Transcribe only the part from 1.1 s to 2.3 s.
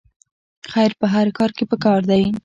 هر کار کې پکار دی